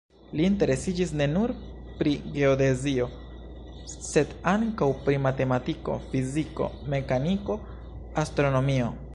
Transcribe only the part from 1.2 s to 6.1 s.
nur pri geodezio, sed ankaŭ pri matematiko,